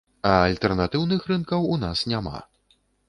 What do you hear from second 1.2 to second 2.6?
рынкаў у нас няма.